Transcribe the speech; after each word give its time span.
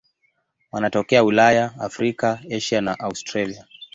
Wanatokea 0.71 1.23
Ulaya, 1.23 1.73
Afrika, 1.79 2.39
Asia 2.57 2.81
na 2.81 2.99
Australia. 2.99 3.67